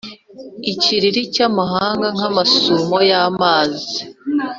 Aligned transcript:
ikiriri 0.71 1.21
cy’amahanga 1.33 2.07
nk’amasumo 2.15 2.97
y’amazi! 3.09 3.97